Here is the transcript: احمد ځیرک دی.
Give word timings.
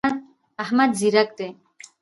احمد 0.63 0.89
ځیرک 0.99 1.29
دی. 1.37 1.49